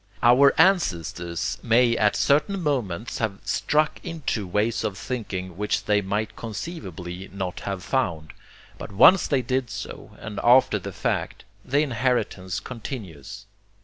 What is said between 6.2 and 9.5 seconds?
conceivably not have found. But once they